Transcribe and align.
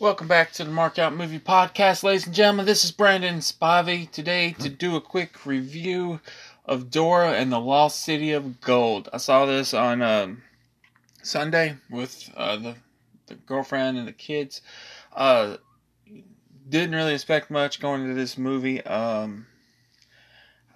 Welcome 0.00 0.28
back 0.28 0.52
to 0.52 0.64
the 0.64 0.70
Mark 0.70 0.98
Out 0.98 1.14
Movie 1.14 1.38
Podcast, 1.38 2.02
ladies 2.02 2.24
and 2.24 2.34
gentlemen. 2.34 2.64
This 2.64 2.86
is 2.86 2.90
Brandon 2.90 3.40
Spivey 3.40 4.10
today 4.10 4.52
to 4.58 4.70
do 4.70 4.96
a 4.96 5.00
quick 5.00 5.44
review 5.44 6.20
of 6.64 6.90
Dora 6.90 7.32
and 7.32 7.52
the 7.52 7.60
Lost 7.60 8.00
City 8.00 8.32
of 8.32 8.62
Gold. 8.62 9.10
I 9.12 9.18
saw 9.18 9.44
this 9.44 9.74
on 9.74 10.00
um, 10.00 10.42
Sunday 11.22 11.76
with 11.90 12.32
uh, 12.34 12.56
the 12.56 12.76
the 13.26 13.34
girlfriend 13.34 13.98
and 13.98 14.08
the 14.08 14.12
kids. 14.12 14.62
Uh, 15.14 15.58
didn't 16.66 16.94
really 16.94 17.12
expect 17.12 17.50
much 17.50 17.78
going 17.78 18.00
into 18.00 18.14
this 18.14 18.38
movie. 18.38 18.80
Um, 18.86 19.48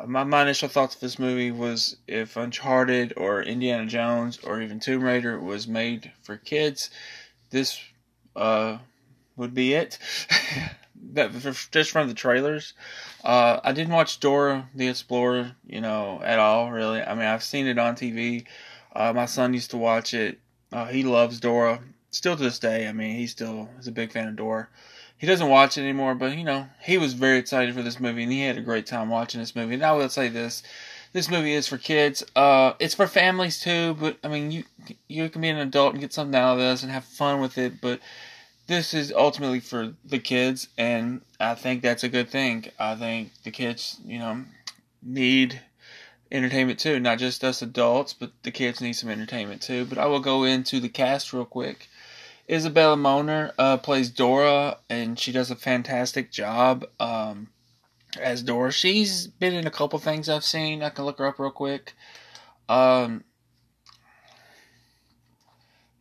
my, 0.06 0.24
my 0.24 0.42
initial 0.42 0.68
thoughts 0.68 0.96
of 0.96 1.00
this 1.00 1.18
movie 1.18 1.50
was 1.50 1.96
if 2.06 2.36
Uncharted 2.36 3.14
or 3.16 3.42
Indiana 3.42 3.86
Jones 3.86 4.38
or 4.44 4.60
even 4.60 4.80
Tomb 4.80 5.02
Raider 5.02 5.40
was 5.40 5.66
made 5.66 6.12
for 6.20 6.36
kids, 6.36 6.90
this 7.48 7.80
uh, 8.36 8.76
would 9.36 9.54
be 9.54 9.74
it. 9.74 9.98
that 11.14 11.32
just 11.70 11.90
from 11.90 12.08
the 12.08 12.14
trailers. 12.14 12.74
Uh, 13.24 13.60
I 13.62 13.72
didn't 13.72 13.92
watch 13.92 14.20
Dora 14.20 14.68
the 14.74 14.88
Explorer, 14.88 15.52
you 15.66 15.80
know, 15.80 16.20
at 16.22 16.38
all. 16.38 16.70
Really, 16.70 17.02
I 17.02 17.14
mean, 17.14 17.26
I've 17.26 17.42
seen 17.42 17.66
it 17.66 17.78
on 17.78 17.94
TV. 17.94 18.44
Uh, 18.94 19.12
my 19.12 19.26
son 19.26 19.54
used 19.54 19.70
to 19.70 19.76
watch 19.76 20.14
it. 20.14 20.38
Uh, 20.72 20.86
he 20.86 21.02
loves 21.02 21.40
Dora. 21.40 21.80
Still 22.10 22.36
to 22.36 22.42
this 22.42 22.58
day, 22.58 22.86
I 22.86 22.92
mean, 22.92 23.16
he 23.16 23.26
still 23.26 23.68
is 23.78 23.88
a 23.88 23.92
big 23.92 24.12
fan 24.12 24.28
of 24.28 24.36
Dora. 24.36 24.68
He 25.16 25.26
doesn't 25.26 25.48
watch 25.48 25.78
it 25.78 25.82
anymore, 25.82 26.14
but 26.14 26.36
you 26.36 26.44
know, 26.44 26.68
he 26.82 26.98
was 26.98 27.14
very 27.14 27.38
excited 27.38 27.74
for 27.74 27.82
this 27.82 27.98
movie, 28.00 28.24
and 28.24 28.32
he 28.32 28.42
had 28.42 28.58
a 28.58 28.62
great 28.62 28.86
time 28.86 29.08
watching 29.08 29.40
this 29.40 29.56
movie. 29.56 29.74
And 29.74 29.84
I 29.84 29.92
will 29.92 30.08
say 30.08 30.28
this: 30.28 30.62
this 31.12 31.30
movie 31.30 31.54
is 31.54 31.66
for 31.66 31.78
kids. 31.78 32.24
Uh, 32.36 32.72
it's 32.78 32.94
for 32.94 33.06
families 33.06 33.60
too, 33.60 33.96
but 33.98 34.18
I 34.22 34.28
mean, 34.28 34.50
you 34.50 34.64
you 35.08 35.28
can 35.28 35.40
be 35.40 35.48
an 35.48 35.58
adult 35.58 35.92
and 35.92 36.00
get 36.00 36.12
something 36.12 36.38
out 36.38 36.54
of 36.54 36.58
this 36.58 36.82
and 36.82 36.92
have 36.92 37.04
fun 37.04 37.40
with 37.40 37.56
it, 37.58 37.80
but 37.80 38.00
this 38.66 38.94
is 38.94 39.12
ultimately 39.12 39.60
for 39.60 39.94
the 40.04 40.18
kids, 40.18 40.68
and 40.78 41.20
I 41.38 41.54
think 41.54 41.82
that's 41.82 42.04
a 42.04 42.08
good 42.08 42.30
thing. 42.30 42.66
I 42.78 42.94
think 42.94 43.32
the 43.42 43.50
kids, 43.50 44.00
you 44.04 44.18
know, 44.18 44.44
need 45.02 45.60
entertainment 46.32 46.78
too, 46.78 46.98
not 46.98 47.18
just 47.18 47.44
us 47.44 47.62
adults, 47.62 48.14
but 48.14 48.32
the 48.42 48.50
kids 48.50 48.80
need 48.80 48.94
some 48.94 49.10
entertainment 49.10 49.62
too. 49.62 49.84
But 49.84 49.98
I 49.98 50.06
will 50.06 50.20
go 50.20 50.44
into 50.44 50.80
the 50.80 50.88
cast 50.88 51.32
real 51.32 51.44
quick. 51.44 51.88
Isabella 52.50 52.96
Moner 52.96 53.52
uh, 53.58 53.78
plays 53.78 54.10
Dora, 54.10 54.78
and 54.90 55.18
she 55.18 55.32
does 55.32 55.50
a 55.50 55.56
fantastic 55.56 56.30
job 56.30 56.86
um, 57.00 57.48
as 58.20 58.42
Dora. 58.42 58.72
She's 58.72 59.26
been 59.26 59.54
in 59.54 59.66
a 59.66 59.70
couple 59.70 59.98
things 59.98 60.28
I've 60.28 60.44
seen. 60.44 60.82
I 60.82 60.90
can 60.90 61.04
look 61.04 61.18
her 61.18 61.26
up 61.26 61.38
real 61.38 61.50
quick. 61.50 61.94
Um, 62.68 63.24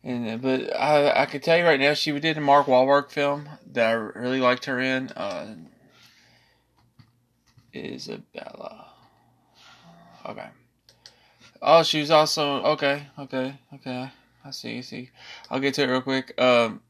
and 0.04 0.42
but 0.42 0.76
I 0.76 1.22
I 1.22 1.26
can 1.26 1.40
tell 1.40 1.56
you 1.56 1.64
right 1.64 1.80
now, 1.80 1.94
she 1.94 2.12
did 2.20 2.36
a 2.36 2.40
Mark 2.40 2.66
Wahlberg 2.66 3.10
film 3.10 3.48
that 3.72 3.88
I 3.88 3.92
really 3.92 4.40
liked 4.40 4.66
her 4.66 4.78
in. 4.78 5.08
Uh, 5.08 5.56
Isabella. 7.74 8.86
Okay. 10.26 10.48
Oh, 11.60 11.82
she 11.82 12.00
was 12.00 12.10
also 12.10 12.62
okay, 12.62 13.06
okay, 13.18 13.58
okay. 13.74 14.10
I 14.44 14.50
see, 14.50 14.78
I 14.78 14.80
see. 14.82 15.10
I'll 15.50 15.60
get 15.60 15.74
to 15.74 15.82
it 15.84 15.86
real 15.86 16.02
quick. 16.02 16.38
Um, 16.40 16.82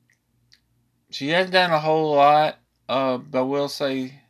she 1.11 1.29
hasn't 1.29 1.53
done 1.53 1.71
a 1.71 1.79
whole 1.79 2.17
lot, 2.17 2.59
uh, 2.89 3.19
but 3.19 3.39
I 3.39 3.43
will 3.43 3.69
say, 3.69 4.21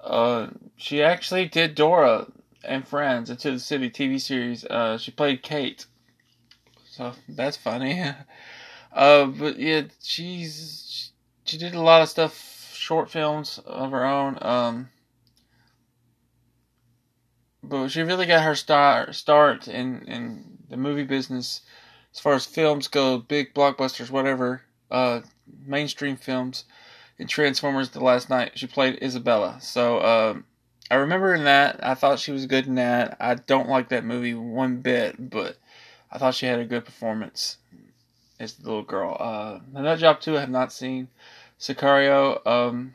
uh, 0.00 0.48
she 0.76 1.02
actually 1.02 1.46
did 1.46 1.74
Dora 1.74 2.28
and 2.64 2.88
Friends 2.88 3.28
into 3.28 3.50
the 3.50 3.58
City 3.58 3.90
TV 3.90 4.18
series. 4.18 4.64
Uh, 4.64 4.96
she 4.96 5.10
played 5.10 5.42
Kate 5.42 5.84
so 6.98 7.12
that's 7.28 7.56
funny. 7.56 8.02
uh, 8.92 9.26
but 9.26 9.56
yeah, 9.56 9.82
she's 10.02 11.12
she 11.44 11.56
did 11.56 11.74
a 11.74 11.80
lot 11.80 12.02
of 12.02 12.08
stuff, 12.08 12.74
short 12.74 13.08
films 13.08 13.60
of 13.64 13.92
her 13.92 14.04
own. 14.04 14.36
Um, 14.42 14.88
but 17.62 17.88
she 17.88 18.02
really 18.02 18.26
got 18.26 18.42
her 18.42 18.56
start 18.56 19.14
start 19.14 19.68
in 19.68 20.02
in 20.08 20.58
the 20.68 20.76
movie 20.76 21.04
business 21.04 21.60
as 22.12 22.18
far 22.18 22.34
as 22.34 22.46
films 22.46 22.88
go, 22.88 23.18
big 23.18 23.54
blockbusters, 23.54 24.10
whatever, 24.10 24.62
uh, 24.90 25.20
mainstream 25.64 26.16
films. 26.16 26.64
In 27.16 27.28
Transformers: 27.28 27.90
The 27.90 28.00
Last 28.00 28.28
Knight, 28.28 28.58
she 28.58 28.66
played 28.66 29.02
Isabella. 29.02 29.58
So 29.60 30.00
um, 30.02 30.44
I 30.90 30.96
remember 30.96 31.32
in 31.32 31.44
that. 31.44 31.78
I 31.80 31.94
thought 31.94 32.18
she 32.18 32.32
was 32.32 32.46
good 32.46 32.66
in 32.66 32.74
that. 32.76 33.16
I 33.20 33.34
don't 33.34 33.68
like 33.68 33.88
that 33.90 34.04
movie 34.04 34.34
one 34.34 34.78
bit, 34.78 35.30
but 35.30 35.58
I 36.10 36.18
thought 36.18 36.34
she 36.34 36.46
had 36.46 36.58
a 36.58 36.64
good 36.64 36.84
performance 36.84 37.58
as 38.40 38.54
the 38.54 38.64
little 38.66 38.82
girl. 38.82 39.16
Uh, 39.18 39.60
another 39.74 40.00
job 40.00 40.20
too 40.20 40.36
I 40.36 40.40
have 40.40 40.50
not 40.50 40.72
seen. 40.72 41.08
Sicario, 41.58 42.46
um, 42.46 42.94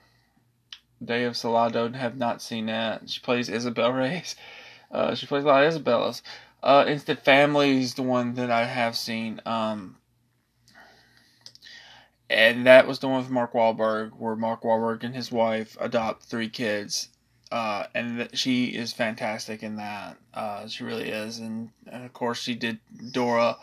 Day 1.03 1.25
of 1.25 1.35
Soldado, 1.35 1.89
have 1.91 2.17
not 2.17 2.41
seen 2.41 2.67
that. 2.67 3.09
She 3.09 3.19
plays 3.19 3.49
Isabel 3.49 3.91
Reyes. 3.93 4.35
Uh, 4.91 5.15
she 5.15 5.27
plays 5.27 5.43
a 5.43 5.47
lot 5.47 5.63
of 5.63 5.73
Isabellas. 5.73 6.21
Uh, 6.61 6.85
Instant 6.87 7.19
Family 7.19 7.81
is 7.81 7.95
the 7.95 8.03
one 8.03 8.35
that 8.35 8.49
I 8.49 8.63
have 8.65 8.95
seen. 8.95 9.41
Um, 9.45 9.97
and 12.29 12.65
that 12.65 12.87
was 12.87 12.99
the 12.99 13.07
one 13.09 13.19
with 13.19 13.29
Mark 13.29 13.53
Wahlberg, 13.53 14.11
where 14.17 14.35
Mark 14.35 14.63
Wahlberg 14.63 15.03
and 15.03 15.13
his 15.13 15.31
wife 15.31 15.75
adopt 15.79 16.23
three 16.23 16.49
kids 16.49 17.09
uh, 17.53 17.85
and 17.93 18.27
she 18.33 18.65
is 18.65 18.93
fantastic 18.93 19.61
in 19.61 19.75
that. 19.75 20.17
Uh, 20.33 20.67
she 20.67 20.83
really 20.83 21.09
is, 21.09 21.37
and, 21.37 21.69
and, 21.85 22.03
of 22.03 22.11
course 22.11 22.41
she 22.41 22.55
did 22.55 22.79
Dora, 23.11 23.57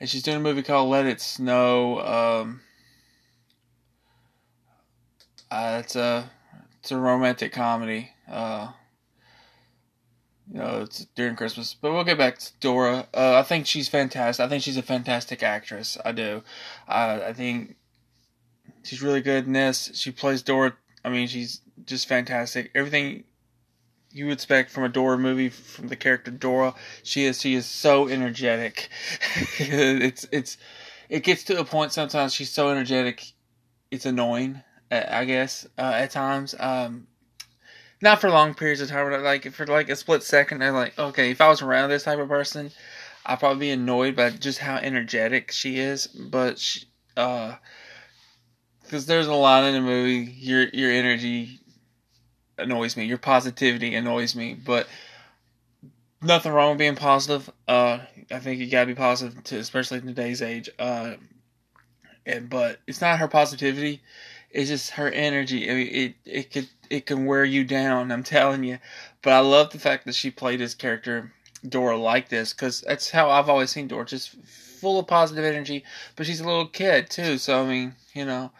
and 0.00 0.08
she's 0.08 0.22
doing 0.22 0.38
a 0.38 0.40
movie 0.40 0.62
called 0.62 0.88
Let 0.88 1.04
It 1.04 1.20
Snow. 1.20 2.00
Um, 2.00 2.60
uh, 5.50 5.82
it's 5.84 5.96
a 5.96 6.30
it's 6.80 6.90
a 6.90 6.96
romantic 6.96 7.52
comedy. 7.52 8.08
Uh, 8.26 8.72
you 10.50 10.58
know, 10.58 10.80
it's 10.80 11.04
during 11.14 11.36
Christmas, 11.36 11.74
but 11.74 11.92
we'll 11.92 12.04
get 12.04 12.16
back 12.16 12.38
to 12.38 12.52
Dora. 12.60 13.06
Uh, 13.12 13.36
I 13.36 13.42
think 13.42 13.66
she's 13.66 13.86
fantastic. 13.86 14.42
I 14.42 14.48
think 14.48 14.62
she's 14.62 14.78
a 14.78 14.82
fantastic 14.82 15.42
actress. 15.42 15.98
I 16.02 16.12
do. 16.12 16.42
I 16.88 17.34
think 17.34 17.76
she's 18.82 19.02
really 19.02 19.20
good 19.20 19.44
in 19.44 19.52
this. 19.52 19.90
She 19.92 20.10
plays 20.10 20.40
Dora. 20.40 20.74
I 21.04 21.10
mean, 21.10 21.28
she's 21.28 21.60
just 21.86 22.08
fantastic. 22.08 22.70
Everything 22.74 23.24
you 24.12 24.26
would 24.26 24.32
expect 24.32 24.70
from 24.70 24.84
a 24.84 24.88
Dora 24.88 25.18
movie 25.18 25.48
from 25.50 25.88
the 25.88 25.96
character 25.96 26.30
Dora. 26.30 26.74
She 27.02 27.24
is 27.24 27.40
she 27.40 27.54
is 27.54 27.66
so 27.66 28.08
energetic. 28.08 28.88
it's 29.58 30.26
it's 30.32 30.56
it 31.08 31.22
gets 31.22 31.44
to 31.44 31.60
a 31.60 31.64
point 31.64 31.92
sometimes 31.92 32.34
she's 32.34 32.50
so 32.50 32.70
energetic, 32.70 33.32
it's 33.90 34.06
annoying. 34.06 34.62
I 34.90 35.24
guess 35.24 35.66
uh, 35.78 35.92
at 35.94 36.12
times. 36.12 36.54
Um, 36.58 37.08
not 38.00 38.20
for 38.20 38.30
long 38.30 38.54
periods 38.54 38.80
of 38.80 38.88
time, 38.88 39.10
but 39.10 39.22
like 39.22 39.52
for 39.52 39.66
like 39.66 39.88
a 39.88 39.96
split 39.96 40.22
second, 40.22 40.62
I'm 40.62 40.74
like, 40.74 40.98
okay, 40.98 41.30
if 41.30 41.40
I 41.40 41.48
was 41.48 41.62
around 41.62 41.90
this 41.90 42.04
type 42.04 42.18
of 42.18 42.28
person, 42.28 42.70
I'd 43.24 43.40
probably 43.40 43.66
be 43.66 43.70
annoyed 43.70 44.16
by 44.16 44.30
just 44.30 44.58
how 44.58 44.76
energetic 44.76 45.50
she 45.50 45.78
is. 45.78 46.06
But 46.06 46.58
she, 46.58 46.86
uh, 47.16 47.56
because 48.82 49.06
there's 49.06 49.26
a 49.26 49.34
lot 49.34 49.64
in 49.64 49.74
the 49.74 49.80
movie, 49.80 50.32
your 50.38 50.68
your 50.68 50.92
energy 50.92 51.60
annoys 52.58 52.96
me. 52.96 53.04
Your 53.04 53.18
positivity 53.18 53.94
annoys 53.94 54.34
me, 54.34 54.54
but 54.54 54.86
nothing 56.22 56.52
wrong 56.52 56.70
with 56.70 56.78
being 56.78 56.96
positive. 56.96 57.50
Uh, 57.68 57.98
I 58.30 58.38
think 58.38 58.60
you 58.60 58.70
gotta 58.70 58.86
be 58.86 58.94
positive, 58.94 59.42
to, 59.44 59.58
especially 59.58 59.98
in 59.98 60.06
today's 60.06 60.42
age. 60.42 60.70
Uh, 60.78 61.14
and 62.24 62.48
but 62.48 62.80
it's 62.86 63.00
not 63.00 63.18
her 63.18 63.28
positivity; 63.28 64.02
it's 64.50 64.68
just 64.68 64.90
her 64.92 65.08
energy. 65.08 65.70
I 65.70 65.74
mean, 65.74 65.88
it 65.88 66.14
it 66.24 66.50
could 66.50 66.68
it 66.90 67.06
can 67.06 67.26
wear 67.26 67.44
you 67.44 67.64
down. 67.64 68.10
I'm 68.10 68.22
telling 68.24 68.64
you. 68.64 68.78
But 69.22 69.32
I 69.32 69.40
love 69.40 69.70
the 69.70 69.78
fact 69.78 70.06
that 70.06 70.14
she 70.14 70.30
played 70.30 70.60
this 70.60 70.74
character 70.74 71.32
Dora 71.68 71.96
like 71.96 72.28
this 72.28 72.52
because 72.52 72.82
that's 72.82 73.10
how 73.10 73.30
I've 73.30 73.48
always 73.48 73.70
seen 73.70 73.88
Dora, 73.88 74.06
just 74.06 74.30
full 74.44 74.98
of 74.98 75.06
positive 75.06 75.44
energy. 75.44 75.84
But 76.14 76.26
she's 76.26 76.40
a 76.40 76.46
little 76.46 76.66
kid 76.66 77.10
too, 77.10 77.38
so 77.38 77.62
I 77.62 77.66
mean, 77.66 77.94
you 78.14 78.24
know 78.24 78.52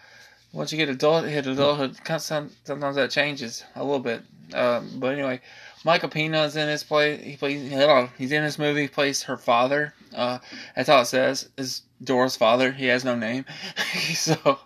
once 0.57 0.73
you 0.73 0.79
get 0.79 0.89
adult 0.89 1.27
hit 1.27 1.47
adulthood, 1.47 1.97
sometimes 2.19 2.97
that 2.97 3.11
changes 3.11 3.63
a 3.75 3.85
little 3.85 4.01
bit. 4.01 4.23
Um, 4.55 4.91
but 4.99 5.13
anyway, 5.13 5.41
Michael 5.85 6.09
Pena 6.09 6.45
is 6.45 6.57
in 6.57 6.67
his 6.67 6.83
play. 6.83 7.19
He 7.19 7.37
plays. 7.37 7.71
He's 8.17 8.33
in 8.33 8.43
this 8.43 8.59
movie. 8.59 8.83
He 8.83 8.89
plays 8.89 9.23
her 9.25 9.37
father. 9.37 9.93
Uh, 10.15 10.39
that's 10.75 10.89
all 10.89 11.03
it 11.03 11.07
says. 11.07 11.51
Is 11.59 11.83
Dora's 12.03 12.37
father. 12.37 12.73
He 12.73 12.87
has 12.87 13.05
no 13.05 13.15
name. 13.15 13.45
so 14.15 14.59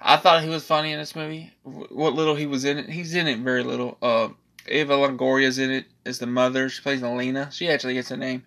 I 0.00 0.16
thought 0.16 0.44
he 0.44 0.48
was 0.48 0.64
funny 0.64 0.92
in 0.92 1.00
this 1.00 1.16
movie. 1.16 1.52
What 1.64 2.14
little 2.14 2.36
he 2.36 2.46
was 2.46 2.64
in 2.64 2.78
it, 2.78 2.88
he's 2.88 3.14
in 3.14 3.26
it 3.26 3.40
very 3.40 3.64
little. 3.64 3.98
Uh, 4.00 4.28
Eva 4.68 4.94
Longoria's 4.94 5.58
in 5.58 5.72
it 5.72 5.86
as 6.06 6.20
the 6.20 6.26
mother. 6.26 6.68
She 6.68 6.82
plays 6.82 7.02
Elena. 7.02 7.50
She 7.50 7.68
actually 7.68 7.94
gets 7.94 8.12
a 8.12 8.16
name. 8.16 8.44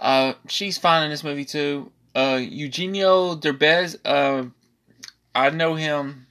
Uh, 0.00 0.34
she's 0.46 0.78
fine 0.78 1.02
in 1.02 1.10
this 1.10 1.24
movie 1.24 1.44
too. 1.44 1.90
Uh, 2.14 2.38
Eugenio 2.40 3.34
Derbez. 3.34 3.96
Uh, 4.04 4.50
I 5.34 5.50
know 5.50 5.74
him 5.74 6.25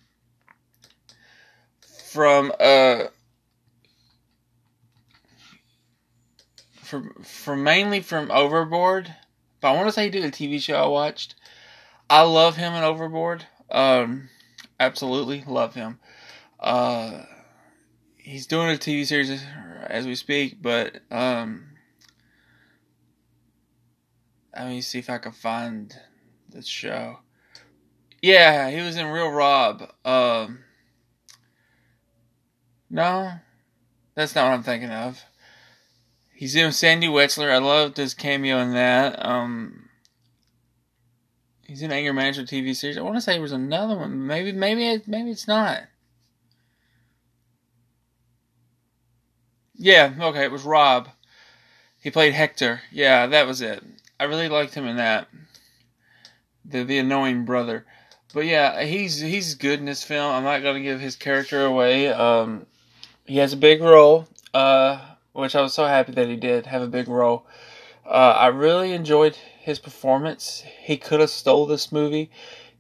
from 2.16 2.54
uh 2.62 3.08
from 6.82 7.14
from 7.24 7.64
mainly 7.64 8.00
from 8.00 8.32
Overboard. 8.32 9.14
But 9.60 9.72
I 9.72 9.76
want 9.76 9.90
to 9.90 9.92
say 9.92 10.06
he 10.06 10.10
did 10.10 10.24
a 10.24 10.32
TV 10.32 10.62
show 10.62 10.76
I 10.76 10.88
watched. 10.88 11.36
I 12.10 12.22
love 12.22 12.56
him 12.56 12.74
in 12.74 12.84
Overboard. 12.84 13.46
Um, 13.70 14.30
absolutely 14.80 15.44
love 15.46 15.76
him. 15.76 16.00
Uh, 16.58 17.24
he's 18.16 18.48
doing 18.48 18.70
a 18.70 18.80
TV 18.80 19.06
series 19.06 19.44
as 19.86 20.06
we 20.06 20.16
speak, 20.16 20.62
but 20.62 21.02
um, 21.12 21.66
let 24.56 24.70
me 24.70 24.80
see 24.80 25.00
if 25.00 25.10
I 25.10 25.18
can 25.18 25.34
find 25.34 25.94
the 26.48 26.62
show. 26.62 27.20
Yeah, 28.22 28.70
he 28.70 28.82
was 28.82 28.96
in 28.96 29.08
Real 29.08 29.32
Rob. 29.32 29.92
Um, 30.06 30.65
no, 32.96 33.30
that's 34.16 34.34
not 34.34 34.46
what 34.46 34.54
I'm 34.54 34.64
thinking 34.64 34.90
of. 34.90 35.22
He's 36.34 36.56
in 36.56 36.72
Sandy 36.72 37.08
Wexler. 37.08 37.52
I 37.52 37.58
loved 37.58 37.98
his 37.98 38.14
cameo 38.14 38.58
in 38.60 38.74
that. 38.74 39.24
Um, 39.26 39.90
he's 41.68 41.82
in 41.82 41.92
Anger 41.92 42.14
Management 42.14 42.50
TV 42.50 42.74
series. 42.74 42.98
I 42.98 43.02
want 43.02 43.18
to 43.18 43.22
say 43.22 43.34
there 43.34 43.42
was 43.42 43.52
another 43.52 43.98
one. 43.98 44.26
Maybe, 44.26 44.54
maybe, 44.54 45.04
maybe 45.08 45.30
it's 45.30 45.46
not. 45.46 45.84
Yeah, 49.74 50.14
okay, 50.18 50.46
it 50.46 50.52
was 50.52 50.64
Rob. 50.64 51.10
He 52.02 52.12
played 52.12 52.34
Hector. 52.34 52.80
Yeah, 52.94 53.28
that 53.28 53.46
was 53.46 53.60
it. 53.60 53.84
I 54.18 54.24
really 54.24 54.48
liked 54.48 54.74
him 54.74 54.88
in 54.88 54.96
that. 54.96 55.28
The 56.64 56.86
the 56.86 57.00
annoying 57.00 57.44
brother. 57.44 57.86
But 58.34 58.46
yeah, 58.46 58.84
he's 58.84 59.20
he's 59.20 59.56
good 59.56 59.80
in 59.80 59.86
this 59.86 60.04
film. 60.04 60.32
I'm 60.32 60.46
not 60.46 60.64
gonna 60.64 60.82
give 60.82 61.02
his 61.02 61.18
character 61.18 61.66
away. 61.66 62.08
Um, 62.08 62.68
he 63.26 63.38
has 63.38 63.54
a 63.54 63.58
big 63.58 63.82
role, 63.82 64.28
uh, 64.54 65.00
which 65.34 65.56
I 65.56 65.62
was 65.62 65.74
so 65.74 65.86
happy 65.86 66.12
that 66.14 66.28
he 66.28 66.36
did 66.36 66.68
have 66.68 66.82
a 66.82 66.88
big 66.88 67.08
role. 67.08 67.46
Uh, 68.06 68.36
I 68.38 68.48
really 68.48 68.94
enjoyed 68.94 69.36
his 69.36 69.80
performance. 69.80 70.64
He 70.82 70.98
could 70.98 71.20
have 71.20 71.30
stole 71.30 71.66
this 71.66 71.92
movie. 71.92 72.30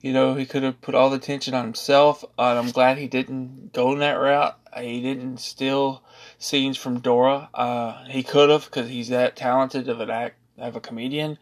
You 0.01 0.13
know, 0.13 0.35
he 0.35 0.45
could 0.45 0.61
have 0.61 0.81
put 0.81 0.93
all 0.93 1.09
the 1.09 1.15
attention 1.15 1.55
on 1.55 1.63
himself. 1.65 2.23
I'm 2.37 2.69
glad 2.69 2.99
he 2.99 3.07
didn't 3.07 3.73
go 3.73 3.91
in 3.91 3.99
that 3.99 4.13
route. 4.13 4.55
He 4.77 5.01
didn't 5.01 5.39
steal 5.39 6.03
scenes 6.37 6.77
from 6.77 6.99
Dora. 6.99 7.49
Uh, 7.55 8.03
he 8.05 8.21
could 8.21 8.51
have 8.51 8.65
because 8.65 8.87
he's 8.87 9.09
that 9.09 9.35
talented 9.35 9.89
of 9.89 9.99
an 10.01 10.11
act 10.11 10.35
of 10.59 10.75
a 10.75 10.79
comedian. 10.79 11.39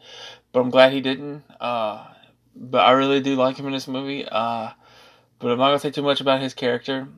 But 0.52 0.60
I'm 0.60 0.70
glad 0.70 0.94
he 0.94 1.02
didn't. 1.02 1.42
Uh, 1.60 2.06
but 2.56 2.78
I 2.78 2.92
really 2.92 3.20
do 3.20 3.36
like 3.36 3.58
him 3.58 3.66
in 3.66 3.72
this 3.72 3.88
movie. 3.88 4.24
Uh, 4.24 4.70
but 5.40 5.50
I'm 5.50 5.58
not 5.58 5.68
gonna 5.68 5.80
say 5.80 5.90
too 5.90 6.02
much 6.02 6.22
about 6.22 6.40
his 6.40 6.54
character. 6.54 7.08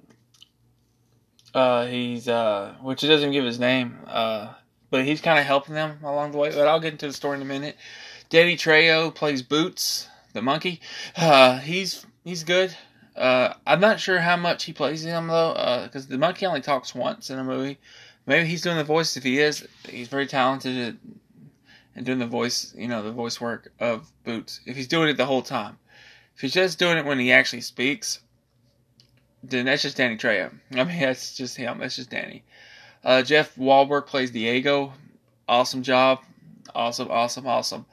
Uh, 1.57 1.87
he's 1.87 2.29
uh, 2.29 2.75
which 2.83 3.01
he 3.01 3.09
doesn't 3.09 3.33
give 3.33 3.45
his 3.45 3.59
name. 3.59 3.99
Uh, 4.07 4.53
but 4.91 5.07
he's 5.07 5.23
kind 5.23 5.39
of 5.39 5.47
helping 5.47 5.75
them 5.75 5.99
along 6.05 6.33
the 6.33 6.39
way. 6.39 6.51
But 6.51 6.69
I'll 6.69 6.81
get 6.81 6.93
into 6.93 7.07
the 7.07 7.15
story 7.15 7.37
in 7.37 7.43
a 7.43 7.47
minute. 7.47 7.77
Danny 8.29 8.57
Trejo 8.57 9.15
plays 9.15 9.41
Boots, 9.43 10.07
the 10.35 10.43
monkey. 10.43 10.81
Uh, 11.17 11.59
he's 11.59 12.05
he's 12.25 12.45
good. 12.45 12.77
Uh, 13.17 13.55
I'm 13.67 13.81
not 13.81 14.01
sure 14.01 14.19
how 14.19 14.37
much 14.37 14.65
he 14.65 14.75
plays 14.75 15.03
him 15.03 15.29
though, 15.29 15.55
because 15.85 16.05
uh, 16.05 16.11
the 16.11 16.19
monkey 16.19 16.45
only 16.45 16.61
talks 16.61 16.95
once 16.95 17.31
in 17.31 17.39
a 17.39 17.45
movie. 17.45 17.79
Maybe 18.27 18.47
he's 18.47 18.61
doing 18.61 18.77
the 18.77 18.85
voice. 18.85 19.17
If 19.17 19.23
he 19.23 19.39
is, 19.39 19.67
he's 19.89 20.09
very 20.09 20.27
talented 20.27 20.77
at, 20.77 20.95
at 21.97 22.05
doing 22.05 22.19
the 22.19 22.27
voice. 22.27 22.75
You 22.77 22.89
know, 22.89 23.03
the 23.03 23.13
voice 23.13 23.41
work 23.41 23.73
of 23.81 24.13
Boots. 24.25 24.61
If 24.67 24.77
he's 24.77 24.89
doing 24.89 25.09
it 25.09 25.17
the 25.17 25.25
whole 25.25 25.43
time, 25.43 25.79
if 26.35 26.43
he's 26.43 26.53
just 26.53 26.79
doing 26.79 26.99
it 26.99 27.07
when 27.07 27.19
he 27.19 27.33
actually 27.33 27.63
speaks, 27.63 28.21
then 29.49 29.67
that's 29.67 29.83
just 29.83 29.97
Danny 29.97 30.17
Trejo. 30.17 30.53
I 30.73 30.85
mean, 30.85 31.01
that's 31.01 31.37
just 31.37 31.57
him. 31.57 31.79
That's 31.79 31.97
just 31.97 32.11
Danny. 32.11 32.45
Uh, 33.05 33.23
Jeff 33.23 33.55
Wahlberg 33.57 34.07
plays 34.07 34.31
Diego. 34.31 34.93
Awesome 35.49 35.83
job. 35.83 36.21
Awesome, 36.75 37.11
awesome, 37.11 37.47
awesome. 37.47 37.87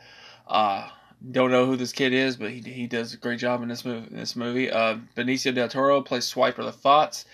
Uh, 0.48 0.90
don't 1.32 1.52
know 1.52 1.66
who 1.66 1.78
this 1.78 1.94
kid 1.94 2.14
is, 2.14 2.36
but 2.36 2.52
he 2.52 2.60
he 2.62 2.88
does 2.88 3.14
a 3.14 3.18
great 3.18 3.40
job 3.40 3.62
in 3.62 3.70
this 3.70 3.86
movie. 3.86 4.08
In 4.10 4.18
this 4.18 4.36
movie, 4.36 4.72
uh, 4.72 4.98
Benicio 5.16 5.54
del 5.54 5.70
Toro 5.70 6.02
plays 6.02 6.32
Swiper 6.32 6.64
the 6.64 6.74
Fox, 6.74 7.26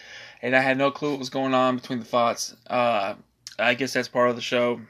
and 0.41 0.55
I 0.55 0.61
had 0.61 0.77
no 0.77 0.91
clue 0.91 1.11
what 1.11 1.19
was 1.19 1.29
going 1.29 1.53
on 1.53 1.77
between 1.77 1.99
the 1.99 2.05
Fox. 2.05 2.55
Uh, 2.67 3.15
I 3.57 3.73
guess 3.73 3.93
that's 3.93 4.07
part 4.07 4.29
of 4.29 4.35
the 4.35 4.41
show. 4.41 4.81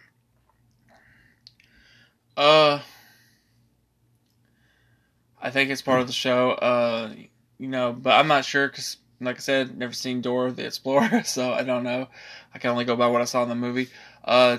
Uh, 2.35 2.79
I 5.41 5.51
think 5.51 5.69
it's 5.69 5.81
part 5.81 6.01
of 6.01 6.07
the 6.07 6.13
show. 6.13 6.51
Uh, 6.51 7.13
you 7.57 7.67
know, 7.67 7.93
but 7.93 8.11
I'm 8.11 8.27
not 8.27 8.45
sure 8.45 8.67
because, 8.67 8.97
like 9.21 9.37
I 9.37 9.39
said, 9.39 9.77
never 9.77 9.93
seen 9.93 10.21
Dora 10.21 10.51
the 10.51 10.65
Explorer, 10.65 11.23
so 11.25 11.51
I 11.51 11.63
don't 11.63 11.83
know. 11.83 12.07
I 12.53 12.59
can 12.59 12.71
only 12.71 12.85
go 12.85 12.95
by 12.95 13.07
what 13.07 13.21
I 13.21 13.25
saw 13.25 13.43
in 13.43 13.49
the 13.49 13.55
movie. 13.55 13.89
Uh, 14.23 14.57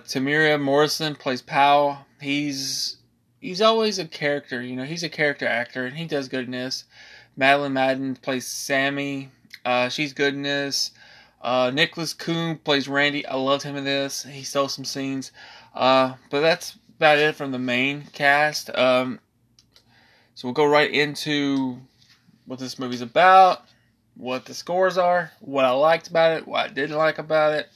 Morrison 0.58 1.14
plays 1.14 1.42
Powell. 1.42 1.98
He's 2.20 2.96
he's 3.40 3.62
always 3.62 3.98
a 3.98 4.06
character. 4.06 4.62
You 4.62 4.76
know, 4.76 4.84
he's 4.84 5.02
a 5.02 5.08
character 5.08 5.46
actor, 5.46 5.86
and 5.86 5.96
he 5.96 6.06
does 6.06 6.28
good 6.28 6.46
in 6.46 6.52
this. 6.52 6.84
Madeline 7.36 7.72
Madden 7.72 8.16
plays 8.16 8.46
Sammy. 8.46 9.30
Uh, 9.64 9.88
she's 9.88 10.12
in. 10.34 10.92
Uh, 11.40 11.70
Nicholas 11.72 12.12
Coon 12.12 12.58
plays 12.58 12.88
Randy. 12.88 13.24
I 13.26 13.36
loved 13.36 13.62
him 13.62 13.76
in 13.76 13.84
this. 13.84 14.24
He 14.24 14.42
stole 14.42 14.68
some 14.68 14.84
scenes. 14.84 15.32
Uh, 15.74 16.14
but 16.30 16.40
that's 16.40 16.76
about 16.96 17.18
it 17.18 17.34
from 17.34 17.50
the 17.50 17.58
main 17.58 18.04
cast. 18.12 18.68
Um, 18.76 19.20
so 20.34 20.48
we'll 20.48 20.54
go 20.54 20.66
right 20.66 20.90
into 20.90 21.80
what 22.46 22.58
this 22.58 22.78
movie's 22.78 23.00
about, 23.00 23.62
what 24.16 24.44
the 24.44 24.54
scores 24.54 24.98
are, 24.98 25.32
what 25.40 25.64
I 25.64 25.70
liked 25.70 26.08
about 26.08 26.36
it, 26.36 26.46
what 26.46 26.70
I 26.70 26.72
didn't 26.72 26.96
like 26.96 27.18
about 27.18 27.54
it. 27.54 27.68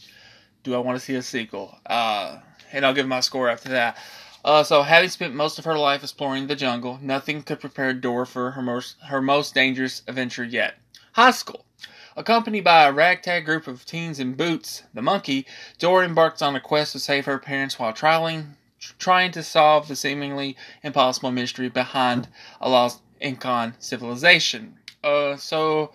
Do 0.62 0.74
I 0.74 0.78
want 0.78 0.98
to 0.98 1.04
see 1.04 1.14
a 1.14 1.22
sequel? 1.22 1.78
Uh, 1.86 2.38
and 2.72 2.84
I'll 2.84 2.94
give 2.94 3.06
my 3.06 3.20
score 3.20 3.48
after 3.48 3.68
that. 3.70 3.96
Uh, 4.44 4.62
so, 4.62 4.82
having 4.82 5.08
spent 5.08 5.34
most 5.34 5.58
of 5.58 5.64
her 5.64 5.78
life 5.78 6.02
exploring 6.02 6.46
the 6.46 6.56
jungle, 6.56 6.98
nothing 7.00 7.42
could 7.42 7.60
prepare 7.60 7.94
Dora 7.94 8.26
for 8.26 8.50
her 8.50 8.62
most, 8.62 8.96
her 9.08 9.22
most 9.22 9.54
dangerous 9.54 10.02
adventure 10.06 10.44
yet. 10.44 10.74
High 11.12 11.30
school. 11.30 11.64
Accompanied 12.16 12.62
by 12.62 12.84
a 12.84 12.92
ragtag 12.92 13.44
group 13.44 13.66
of 13.66 13.86
teens 13.86 14.20
in 14.20 14.34
Boots, 14.34 14.84
the 14.92 15.02
monkey, 15.02 15.46
Dora 15.78 16.04
embarks 16.04 16.42
on 16.42 16.54
a 16.54 16.60
quest 16.60 16.92
to 16.92 17.00
save 17.00 17.24
her 17.24 17.38
parents 17.38 17.78
while 17.78 17.92
trying, 17.92 18.56
trying 18.98 19.32
to 19.32 19.42
solve 19.42 19.88
the 19.88 19.96
seemingly 19.96 20.56
impossible 20.82 21.32
mystery 21.32 21.68
behind 21.68 22.28
a 22.60 22.68
lost 22.68 23.00
Incan 23.20 23.74
civilization. 23.78 24.76
Uh, 25.02 25.36
so, 25.36 25.92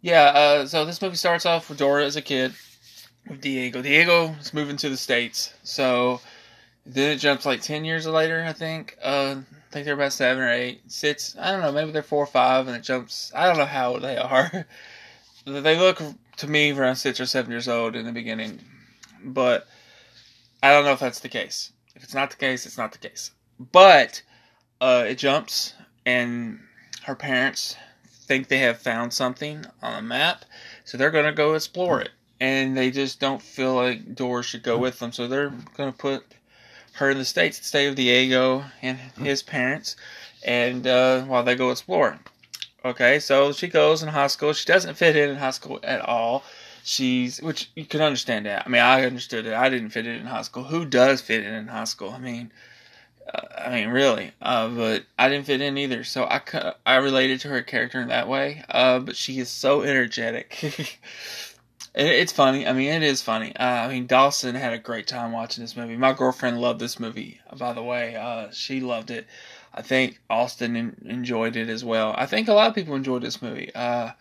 yeah, 0.00 0.24
uh, 0.24 0.66
so 0.66 0.84
this 0.84 1.02
movie 1.02 1.16
starts 1.16 1.46
off 1.46 1.68
with 1.68 1.78
Dora 1.78 2.04
as 2.04 2.16
a 2.16 2.22
kid, 2.22 2.54
with 3.28 3.40
Diego. 3.40 3.82
Diego 3.82 4.34
is 4.40 4.54
moving 4.54 4.76
to 4.78 4.88
the 4.88 4.96
States, 4.96 5.52
so 5.62 6.20
then 6.86 7.12
it 7.12 7.16
jumps 7.16 7.44
like 7.44 7.60
10 7.60 7.84
years 7.84 8.06
later, 8.06 8.44
I 8.46 8.52
think. 8.52 8.96
Uh, 9.02 9.36
I 9.68 9.72
think 9.72 9.84
they're 9.84 9.94
about 9.94 10.12
seven 10.12 10.42
or 10.42 10.50
eight, 10.50 10.80
six. 10.90 11.36
I 11.38 11.50
don't 11.50 11.60
know. 11.60 11.72
Maybe 11.72 11.90
they're 11.90 12.02
four 12.02 12.22
or 12.22 12.26
five, 12.26 12.66
and 12.68 12.76
it 12.76 12.82
jumps. 12.82 13.30
I 13.34 13.46
don't 13.46 13.58
know 13.58 13.66
how 13.66 13.92
old 13.92 14.02
they 14.02 14.16
are. 14.16 14.66
they 15.44 15.78
look 15.78 16.00
to 16.38 16.46
me 16.46 16.72
around 16.72 16.96
six 16.96 17.20
or 17.20 17.26
seven 17.26 17.50
years 17.50 17.68
old 17.68 17.94
in 17.94 18.06
the 18.06 18.12
beginning, 18.12 18.60
but 19.22 19.66
I 20.62 20.72
don't 20.72 20.84
know 20.84 20.92
if 20.92 21.00
that's 21.00 21.20
the 21.20 21.28
case. 21.28 21.72
If 21.94 22.04
it's 22.04 22.14
not 22.14 22.30
the 22.30 22.36
case, 22.36 22.64
it's 22.64 22.78
not 22.78 22.92
the 22.92 22.98
case. 22.98 23.32
But 23.58 24.22
uh, 24.80 25.04
it 25.06 25.18
jumps, 25.18 25.74
and 26.06 26.60
her 27.02 27.14
parents 27.14 27.76
think 28.28 28.48
they 28.48 28.58
have 28.58 28.78
found 28.78 29.12
something 29.12 29.64
on 29.82 29.98
a 29.98 30.02
map, 30.02 30.44
so 30.84 30.96
they're 30.96 31.10
gonna 31.10 31.32
go 31.32 31.54
explore 31.54 32.00
it. 32.00 32.10
And 32.38 32.76
they 32.76 32.90
just 32.90 33.18
don't 33.18 33.42
feel 33.42 33.74
like 33.74 34.14
Dora 34.14 34.44
should 34.44 34.62
go 34.62 34.78
with 34.78 35.00
them, 35.00 35.10
so 35.10 35.26
they're 35.26 35.52
gonna 35.76 35.92
put 35.92 36.24
her 36.92 37.10
in 37.10 37.18
the 37.18 37.24
States 37.24 37.58
to 37.58 37.64
stay 37.64 37.88
with 37.88 37.96
Diego 37.96 38.64
and 38.82 38.98
his 39.20 39.42
parents, 39.42 39.96
and 40.44 40.86
uh, 40.86 41.22
while 41.22 41.42
they 41.42 41.56
go 41.56 41.70
explore. 41.70 42.18
Okay, 42.84 43.18
so 43.18 43.52
she 43.52 43.66
goes 43.66 44.02
in 44.02 44.08
high 44.08 44.28
school. 44.28 44.52
She 44.52 44.66
doesn't 44.66 44.94
fit 44.94 45.16
in 45.16 45.30
in 45.30 45.36
high 45.36 45.50
school 45.50 45.80
at 45.82 46.00
all. 46.00 46.44
She's, 46.84 47.42
which 47.42 47.70
you 47.74 47.84
can 47.84 48.00
understand 48.00 48.46
that. 48.46 48.64
I 48.66 48.68
mean, 48.68 48.82
I 48.82 49.04
understood 49.04 49.46
it. 49.46 49.52
I 49.52 49.68
didn't 49.68 49.90
fit 49.90 50.06
in 50.06 50.14
in 50.14 50.26
high 50.26 50.42
school. 50.42 50.64
Who 50.64 50.84
does 50.84 51.20
fit 51.20 51.44
in 51.44 51.52
in 51.52 51.68
high 51.68 51.84
school? 51.84 52.10
I 52.10 52.18
mean, 52.18 52.52
I 53.56 53.70
mean, 53.70 53.88
really. 53.88 54.32
Uh, 54.40 54.68
but 54.68 55.04
I 55.18 55.28
didn't 55.28 55.46
fit 55.46 55.60
in 55.60 55.76
either. 55.76 56.04
So 56.04 56.24
I, 56.24 56.40
I 56.86 56.96
related 56.96 57.40
to 57.40 57.48
her 57.48 57.62
character 57.62 58.00
in 58.00 58.08
that 58.08 58.28
way. 58.28 58.64
Uh, 58.68 59.00
but 59.00 59.16
she 59.16 59.38
is 59.38 59.48
so 59.48 59.82
energetic. 59.82 60.98
it's 61.94 62.32
funny. 62.32 62.66
I 62.66 62.72
mean, 62.72 62.90
it 62.90 63.02
is 63.02 63.22
funny. 63.22 63.54
Uh, 63.56 63.64
I 63.64 63.88
mean, 63.88 64.06
Dawson 64.06 64.54
had 64.54 64.72
a 64.72 64.78
great 64.78 65.06
time 65.06 65.32
watching 65.32 65.62
this 65.62 65.76
movie. 65.76 65.96
My 65.96 66.12
girlfriend 66.12 66.60
loved 66.60 66.80
this 66.80 66.98
movie. 66.98 67.40
By 67.56 67.72
the 67.72 67.82
way, 67.82 68.16
uh, 68.16 68.50
she 68.50 68.80
loved 68.80 69.10
it. 69.10 69.26
I 69.74 69.82
think 69.82 70.20
Austin 70.30 70.76
in, 70.76 70.96
enjoyed 71.04 71.56
it 71.56 71.68
as 71.68 71.84
well. 71.84 72.14
I 72.16 72.26
think 72.26 72.48
a 72.48 72.54
lot 72.54 72.68
of 72.68 72.74
people 72.74 72.94
enjoyed 72.94 73.22
this 73.22 73.42
movie. 73.42 73.74
Uh, 73.74 74.12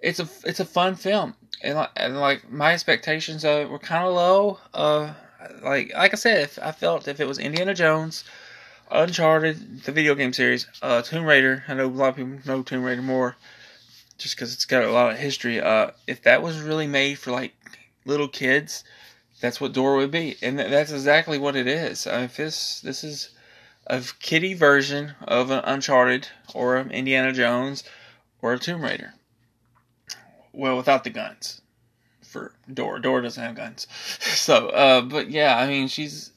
it's 0.00 0.20
a 0.20 0.28
it's 0.44 0.60
a 0.60 0.64
fun 0.64 0.94
film, 0.96 1.34
and, 1.62 1.86
and 1.96 2.18
like 2.18 2.50
my 2.50 2.72
expectations 2.72 3.44
it 3.44 3.68
were 3.68 3.78
kind 3.78 4.04
of 4.06 4.14
low. 4.14 4.58
Uh, 4.74 5.12
like 5.62 5.92
like 5.94 6.12
I 6.12 6.16
said, 6.16 6.50
I 6.62 6.72
felt 6.72 7.08
if 7.08 7.20
it 7.20 7.28
was 7.28 7.38
Indiana 7.38 7.74
Jones, 7.74 8.24
Uncharted, 8.92 9.84
the 9.84 9.92
video 9.92 10.14
game 10.14 10.32
series, 10.32 10.66
uh, 10.82 11.02
Tomb 11.02 11.24
Raider. 11.24 11.64
I 11.66 11.74
know 11.74 11.86
a 11.86 11.88
lot 11.88 12.10
of 12.10 12.16
people 12.16 12.38
know 12.44 12.62
Tomb 12.62 12.84
Raider 12.84 13.02
more 13.02 13.36
just 14.18 14.36
because 14.36 14.52
it's 14.52 14.66
got 14.66 14.84
a 14.84 14.92
lot 14.92 15.12
of 15.12 15.18
history. 15.18 15.60
Uh, 15.60 15.90
if 16.06 16.22
that 16.22 16.42
was 16.42 16.60
really 16.60 16.86
made 16.86 17.18
for 17.18 17.32
like 17.32 17.54
little 18.04 18.28
kids, 18.28 18.84
that's 19.40 19.60
what 19.60 19.72
Dora 19.72 19.96
would 19.96 20.10
be, 20.10 20.36
and 20.42 20.58
that's 20.58 20.92
exactly 20.92 21.38
what 21.38 21.56
it 21.56 21.66
is. 21.66 22.06
Uh, 22.06 22.22
if 22.24 22.36
this 22.36 22.80
this 22.80 23.02
is 23.02 23.30
a 23.86 24.02
kiddie 24.20 24.54
version 24.54 25.14
of 25.22 25.50
an 25.50 25.62
Uncharted 25.64 26.28
or 26.54 26.76
an 26.76 26.90
Indiana 26.90 27.32
Jones 27.32 27.82
or 28.40 28.52
a 28.52 28.58
Tomb 28.58 28.82
Raider. 28.82 29.14
Well, 30.52 30.76
without 30.76 31.04
the 31.04 31.10
guns. 31.10 31.60
For 32.22 32.52
Dora, 32.72 33.00
Dora 33.00 33.22
doesn't 33.22 33.42
have 33.42 33.56
guns. 33.56 33.86
So, 34.20 34.68
uh, 34.68 35.02
but 35.02 35.30
yeah, 35.30 35.56
I 35.56 35.66
mean, 35.68 35.88
she's 35.88 36.32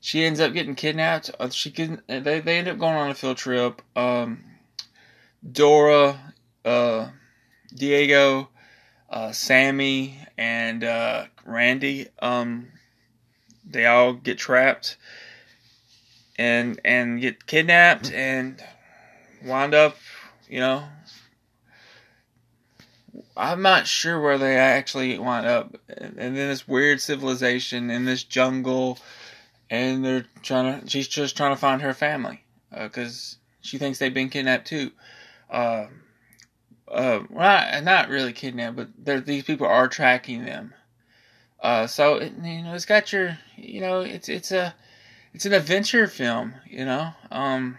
she 0.00 0.24
ends 0.24 0.40
up 0.40 0.52
getting 0.52 0.74
kidnapped. 0.74 1.30
Uh, 1.38 1.50
she 1.50 1.70
can 1.70 2.02
they 2.06 2.40
they 2.40 2.58
end 2.58 2.68
up 2.68 2.78
going 2.78 2.96
on 2.96 3.10
a 3.10 3.14
field 3.14 3.36
trip. 3.36 3.82
Um, 3.94 4.44
Dora, 5.50 6.34
uh, 6.64 7.08
Diego, 7.74 8.48
uh, 9.08 9.32
Sammy, 9.32 10.18
and 10.36 10.84
uh, 10.84 11.26
Randy. 11.44 12.08
Um, 12.20 12.68
they 13.64 13.86
all 13.86 14.14
get 14.14 14.38
trapped 14.38 14.96
and 16.38 16.80
and 16.84 17.20
get 17.20 17.46
kidnapped 17.46 18.10
and 18.12 18.62
wind 19.44 19.74
up, 19.74 19.96
you 20.48 20.60
know. 20.60 20.84
I'm 23.36 23.62
not 23.62 23.86
sure 23.86 24.20
where 24.20 24.38
they 24.38 24.56
actually 24.56 25.18
wind 25.18 25.46
up, 25.46 25.76
and 25.88 26.16
then 26.16 26.34
this 26.34 26.68
weird 26.68 27.00
civilization 27.00 27.90
in 27.90 28.04
this 28.04 28.22
jungle, 28.22 28.98
and 29.70 30.04
they're 30.04 30.26
trying 30.42 30.80
to. 30.80 30.90
She's 30.90 31.08
just 31.08 31.36
trying 31.36 31.54
to 31.54 31.60
find 31.60 31.80
her 31.82 31.94
family 31.94 32.42
because 32.76 33.36
uh, 33.38 33.44
she 33.62 33.78
thinks 33.78 33.98
they've 33.98 34.12
been 34.12 34.28
kidnapped 34.28 34.66
too. 34.66 34.90
Uh, 35.48 35.86
uh, 36.88 37.20
not 37.30 37.84
not 37.84 38.08
really 38.08 38.32
kidnapped, 38.32 38.76
but 38.76 39.26
these 39.26 39.44
people 39.44 39.66
are 39.66 39.88
tracking 39.88 40.44
them. 40.44 40.74
Uh, 41.62 41.86
so 41.86 42.16
it, 42.16 42.32
you 42.42 42.62
know, 42.62 42.74
it's 42.74 42.86
got 42.86 43.12
your, 43.12 43.38
you 43.56 43.80
know, 43.80 44.00
it's 44.00 44.28
it's 44.28 44.50
a, 44.50 44.74
it's 45.34 45.46
an 45.46 45.52
adventure 45.52 46.06
film, 46.06 46.54
you 46.66 46.84
know. 46.84 47.12
Um, 47.30 47.78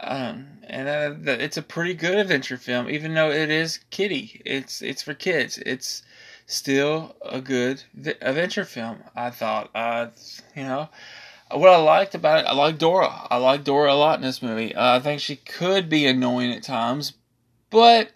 um, 0.00 0.46
and 0.64 0.88
uh, 0.88 1.14
the, 1.20 1.42
it's 1.42 1.56
a 1.56 1.62
pretty 1.62 1.94
good 1.94 2.16
adventure 2.16 2.56
film, 2.56 2.88
even 2.88 3.14
though 3.14 3.30
it 3.30 3.50
is 3.50 3.80
kiddie. 3.90 4.40
It's 4.44 4.80
it's 4.82 5.02
for 5.02 5.14
kids. 5.14 5.58
It's 5.58 6.02
still 6.48 7.14
a 7.22 7.40
good 7.40 7.84
adventure 8.20 8.64
film. 8.64 8.98
I 9.14 9.30
thought. 9.30 9.70
Uh, 9.72 10.08
you 10.56 10.64
know, 10.64 10.88
what 11.52 11.70
I 11.70 11.76
liked 11.76 12.16
about 12.16 12.40
it, 12.40 12.48
I 12.48 12.54
like 12.54 12.78
Dora. 12.78 13.28
I 13.30 13.36
like 13.36 13.62
Dora 13.62 13.92
a 13.92 13.94
lot 13.94 14.18
in 14.18 14.22
this 14.22 14.42
movie. 14.42 14.74
Uh, 14.74 14.96
I 14.96 14.98
think 14.98 15.20
she 15.20 15.36
could 15.36 15.88
be 15.88 16.06
annoying 16.06 16.52
at 16.52 16.64
times, 16.64 17.12
but 17.70 18.10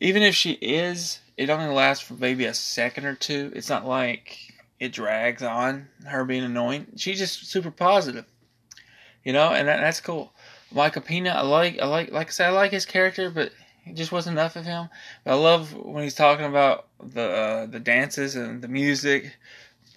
even 0.00 0.22
if 0.22 0.34
she 0.34 0.52
is, 0.52 1.20
it 1.36 1.50
only 1.50 1.72
lasts 1.72 2.04
for 2.04 2.14
maybe 2.14 2.46
a 2.46 2.54
second 2.54 3.04
or 3.04 3.14
two. 3.14 3.52
It's 3.54 3.68
not 3.68 3.86
like 3.86 4.38
it 4.80 4.92
drags 4.92 5.42
on 5.42 5.88
her 6.06 6.24
being 6.24 6.44
annoying. 6.44 6.86
She's 6.96 7.18
just 7.18 7.46
super 7.46 7.70
positive, 7.70 8.24
you 9.22 9.32
know, 9.32 9.50
and 9.50 9.68
that, 9.68 9.80
that's 9.80 10.00
cool. 10.00 10.32
Michael 10.72 11.02
Pena, 11.02 11.30
I 11.30 11.42
like, 11.42 11.78
I 11.80 11.86
like, 11.86 12.10
like 12.12 12.28
I 12.28 12.30
said, 12.30 12.48
I 12.48 12.52
like 12.52 12.72
his 12.72 12.86
character, 12.86 13.28
but 13.28 13.52
it 13.86 13.94
just 13.94 14.12
wasn't 14.12 14.38
enough 14.38 14.56
of 14.56 14.64
him. 14.64 14.88
But 15.24 15.32
I 15.32 15.34
love 15.34 15.74
when 15.74 16.04
he's 16.04 16.14
talking 16.14 16.46
about 16.46 16.86
the 17.02 17.22
uh, 17.22 17.66
the 17.66 17.80
dances 17.80 18.36
and 18.36 18.62
the 18.62 18.68
music. 18.68 19.36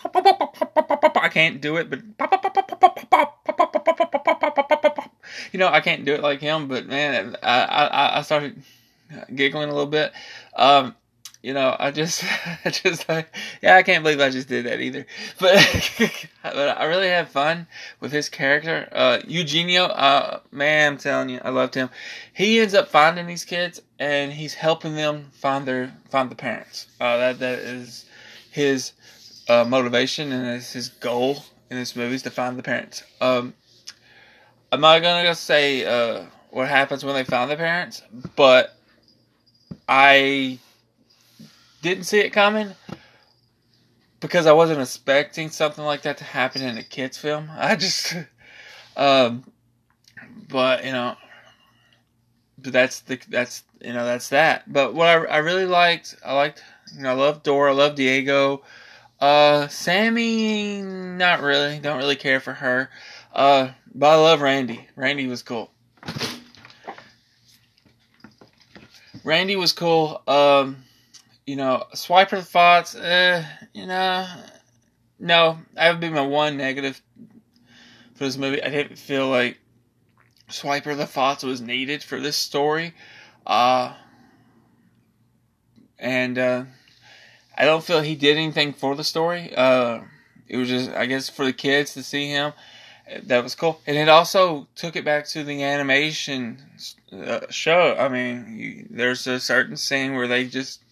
I 0.05 1.29
can't 1.31 1.61
do 1.61 1.77
it, 1.77 1.89
but 1.89 1.99
you 5.51 5.59
know 5.59 5.67
I 5.67 5.79
can't 5.79 6.03
do 6.05 6.13
it 6.13 6.21
like 6.21 6.41
him. 6.41 6.67
But 6.67 6.87
man, 6.87 7.37
I 7.41 7.61
I, 7.63 8.19
I 8.19 8.21
started 8.21 8.61
giggling 9.33 9.69
a 9.69 9.73
little 9.73 9.89
bit. 9.89 10.11
Um, 10.55 10.95
you 11.43 11.53
know, 11.53 11.75
I 11.77 11.91
just, 11.91 12.23
I 12.65 12.69
just 12.69 13.07
like, 13.07 13.27
yeah, 13.61 13.75
I 13.75 13.83
can't 13.83 14.03
believe 14.03 14.19
I 14.19 14.29
just 14.29 14.47
did 14.47 14.65
that 14.65 14.79
either. 14.79 15.05
But, 15.39 15.59
but 16.41 16.77
I 16.77 16.85
really 16.85 17.09
had 17.09 17.29
fun 17.29 17.67
with 17.99 18.11
his 18.11 18.29
character. 18.29 18.87
Uh, 18.91 19.19
Eugenio, 19.27 19.83
uh, 19.83 20.39
man, 20.51 20.93
I'm 20.93 20.97
telling 20.97 21.29
you, 21.29 21.41
I 21.43 21.49
loved 21.49 21.75
him. 21.75 21.89
He 22.33 22.59
ends 22.59 22.73
up 22.73 22.87
finding 22.87 23.27
these 23.27 23.43
kids 23.45 23.81
and 23.99 24.31
he's 24.31 24.53
helping 24.53 24.95
them 24.95 25.31
find 25.33 25.67
their, 25.67 25.93
find 26.09 26.31
the 26.31 26.35
parents. 26.35 26.87
Uh, 26.99 27.17
that, 27.17 27.39
that 27.39 27.59
is 27.59 28.05
his, 28.49 28.93
uh, 29.49 29.65
motivation 29.65 30.31
and 30.31 30.47
it's 30.47 30.71
his 30.71 30.87
goal 30.87 31.43
in 31.69 31.77
this 31.77 31.95
movie 31.95 32.15
is 32.15 32.21
to 32.23 32.31
find 32.31 32.57
the 32.57 32.63
parents. 32.63 33.03
Um, 33.19 33.53
I'm 34.71 34.79
not 34.79 35.01
gonna 35.01 35.35
say, 35.35 35.85
uh, 35.85 36.23
what 36.51 36.69
happens 36.69 37.03
when 37.03 37.15
they 37.15 37.23
find 37.23 37.51
the 37.51 37.57
parents, 37.57 38.01
but 38.35 38.75
I 39.89 40.59
didn't 41.83 42.05
see 42.05 42.19
it 42.19 42.31
coming 42.31 42.73
because 44.21 44.47
I 44.47 44.53
wasn't 44.53 44.81
expecting 44.81 45.49
something 45.49 45.83
like 45.83 46.03
that 46.03 46.17
to 46.17 46.23
happen 46.23 46.63
in 46.63 46.77
a 46.77 46.83
kids 46.83 47.17
film. 47.17 47.49
I 47.55 47.75
just, 47.75 48.15
um, 48.97 49.43
but 50.49 50.85
you 50.85 50.93
know, 50.93 51.15
but 52.57 52.73
that's 52.73 53.01
the 53.01 53.19
that's 53.29 53.63
you 53.81 53.93
know 53.93 54.05
that's 54.05 54.29
that. 54.29 54.71
But 54.71 54.95
what 54.95 55.07
I 55.07 55.15
I 55.25 55.37
really 55.37 55.65
liked, 55.65 56.15
I 56.25 56.33
liked 56.33 56.63
you 56.95 57.03
know 57.03 57.11
I 57.11 57.13
love 57.13 57.43
Dora, 57.43 57.71
I 57.71 57.75
love 57.75 57.95
Diego. 57.95 58.63
Uh, 59.19 59.67
Sammy, 59.67 60.81
not 60.81 61.41
really. 61.41 61.79
Don't 61.79 61.97
really 61.97 62.15
care 62.15 62.39
for 62.39 62.53
her. 62.53 62.89
Uh, 63.31 63.69
but 63.93 64.07
I 64.07 64.15
love 64.15 64.41
Randy. 64.41 64.87
Randy 64.95 65.27
was 65.27 65.43
cool. 65.43 65.71
Randy 69.23 69.55
was 69.55 69.71
cool. 69.71 70.21
Um, 70.27 70.83
you 71.45 71.55
know, 71.55 71.83
Swiper 71.93 72.37
the 72.37 72.43
Thoughts, 72.43 72.95
uh, 72.95 73.45
you 73.73 73.85
know, 73.85 74.25
no, 75.19 75.59
that 75.73 75.91
would 75.91 76.01
be 76.01 76.09
my 76.09 76.21
one 76.21 76.57
negative 76.57 77.01
for 78.15 78.25
this 78.25 78.37
movie. 78.37 78.63
I 78.63 78.69
didn't 78.69 78.97
feel 78.97 79.29
like 79.29 79.59
Swiper 80.49 80.95
the 80.95 81.05
Thoughts 81.05 81.43
was 81.43 81.61
needed 81.61 82.03
for 82.03 82.19
this 82.19 82.37
story. 82.37 82.93
Uh, 83.45 83.93
and, 85.99 86.37
uh, 86.37 86.65
I 87.57 87.65
don't 87.65 87.83
feel 87.83 88.01
he 88.01 88.15
did 88.15 88.37
anything 88.37 88.73
for 88.73 88.95
the 88.95 89.03
story. 89.03 89.53
Uh, 89.55 90.01
it 90.47 90.57
was 90.57 90.69
just, 90.69 90.91
I 90.91 91.05
guess, 91.05 91.29
for 91.29 91.45
the 91.45 91.53
kids 91.53 91.93
to 91.93 92.03
see 92.03 92.29
him 92.29 92.53
that 93.23 93.43
was 93.43 93.55
cool. 93.55 93.79
And 93.85 93.97
it 93.97 94.09
also 94.09 94.67
took 94.75 94.95
it 94.95 95.05
back 95.05 95.27
to 95.29 95.43
the 95.43 95.63
animation 95.63 96.61
uh, 97.11 97.41
show. 97.49 97.95
I 97.97 98.09
mean, 98.09 98.55
you, 98.57 98.87
there's 98.89 99.27
a 99.27 99.39
certain 99.39 99.77
scene 99.77 100.15
where 100.15 100.27
they 100.27 100.45
just 100.45 100.82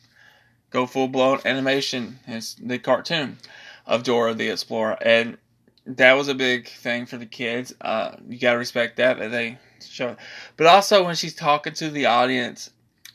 go 0.72 0.86
full 0.86 1.08
blown 1.08 1.40
animation. 1.46 2.20
It's 2.28 2.56
the 2.56 2.80
cartoon 2.80 3.38
of 3.86 4.04
Dora 4.04 4.34
the 4.34 4.50
Explorer, 4.50 4.98
and 5.02 5.38
that 5.86 6.14
was 6.14 6.28
a 6.28 6.36
big 6.36 6.68
thing 6.68 7.06
for 7.06 7.18
the 7.18 7.26
kids. 7.26 7.74
Uh, 7.80 8.16
you 8.28 8.40
gotta 8.40 8.58
respect 8.58 8.98
that 8.98 9.20
that 9.20 9.32
they 9.32 9.60
show 9.88 10.10
it. 10.10 10.18
But 10.58 10.68
also 10.68 11.06
when 11.06 11.16
she's 11.16 11.36
talking 11.36 11.74
to 11.74 11.90
the 11.90 12.08
audience, 12.08 12.72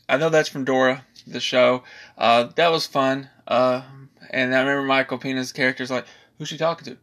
I 0.08 0.16
know 0.16 0.28
that's 0.28 0.48
from 0.48 0.64
Dora 0.64 1.04
the 1.26 1.40
show. 1.40 1.82
Uh, 2.16 2.44
that 2.56 2.70
was 2.70 2.86
fun. 2.86 3.28
Uh, 3.46 3.82
and 4.30 4.54
I 4.54 4.60
remember 4.60 4.82
Michael 4.82 5.18
Pena's 5.18 5.52
character's 5.52 5.90
like, 5.90 6.06
"Who's 6.38 6.48
she 6.48 6.58
talking 6.58 6.92
to?" 6.92 6.98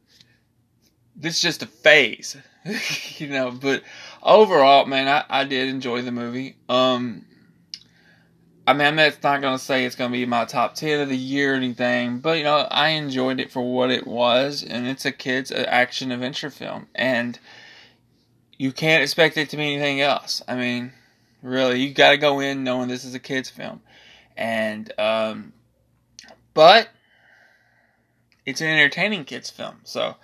this 1.15 1.36
is 1.36 1.41
just 1.41 1.63
a 1.63 1.67
phase, 1.67 2.36
you 3.17 3.27
know. 3.27 3.51
But 3.51 3.83
overall, 4.22 4.86
man, 4.86 5.07
I, 5.07 5.24
I 5.29 5.43
did 5.43 5.69
enjoy 5.69 6.01
the 6.01 6.12
movie. 6.12 6.55
Um, 6.69 7.25
I 8.65 8.72
mean, 8.74 8.88
I'm 8.88 8.96
not 8.96 9.22
gonna 9.41 9.60
say 9.60 9.84
it's 9.84 9.96
gonna 9.96 10.12
be 10.12 10.25
my 10.25 10.46
top 10.46 10.75
ten 10.75 11.01
of 11.01 11.10
the 11.10 11.17
year 11.17 11.53
or 11.53 11.55
anything, 11.55 12.20
but 12.20 12.38
you 12.38 12.46
know, 12.46 12.67
I 12.72 12.89
enjoyed 12.89 13.39
it 13.41 13.51
for 13.51 13.62
what 13.62 13.91
it 13.91 14.08
was, 14.08 14.63
and 14.63 14.88
it's 14.88 15.05
a 15.05 15.12
kids 15.12 15.51
action 15.51 16.12
adventure 16.12 16.50
film, 16.50 16.88
and 16.96 17.38
you 18.58 18.72
can't 18.72 19.03
expect 19.03 19.36
it 19.38 19.50
to 19.50 19.58
be 19.58 19.74
anything 19.74 20.00
else. 20.00 20.41
I 20.48 20.55
mean, 20.55 20.93
really, 21.41 21.82
you 21.82 21.93
got 21.93 22.12
to 22.12 22.17
go 22.17 22.39
in 22.39 22.63
knowing 22.63 22.88
this 22.88 23.03
is 23.03 23.13
a 23.13 23.20
kids 23.20 23.50
film, 23.50 23.82
and 24.38 24.91
um, 24.98 25.51
but 26.53 26.88
it's 28.46 28.62
an 28.62 28.67
entertaining 28.67 29.25
kids 29.25 29.50
film, 29.50 29.82
so 29.84 30.15